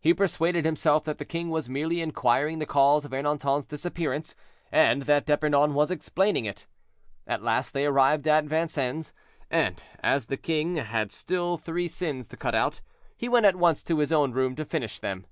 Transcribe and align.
He 0.00 0.14
persuaded 0.14 0.64
himself 0.64 1.04
that 1.04 1.18
the 1.18 1.26
king 1.26 1.50
was 1.50 1.68
merely 1.68 2.00
inquiring 2.00 2.58
the 2.58 2.64
cause 2.64 3.04
of 3.04 3.10
Ernanton's 3.12 3.66
disappearance, 3.66 4.34
and 4.72 5.02
that 5.02 5.26
D'Epernon 5.26 5.74
was 5.74 5.90
explaining 5.90 6.46
it. 6.46 6.66
At 7.26 7.42
last 7.42 7.74
they 7.74 7.84
arrived 7.84 8.26
at 8.26 8.46
Vincennes, 8.46 9.12
and 9.50 9.84
as 10.02 10.24
the 10.24 10.38
king 10.38 10.76
had 10.76 11.12
still 11.12 11.58
three 11.58 11.86
sins 11.86 12.28
to 12.28 12.36
cut 12.38 12.54
out, 12.54 12.80
he 13.14 13.28
went 13.28 13.44
at 13.44 13.56
once 13.56 13.82
to 13.82 13.98
his 13.98 14.10
own 14.10 14.32
room 14.32 14.56
to 14.56 14.64
finish 14.64 15.00
them. 15.00 15.26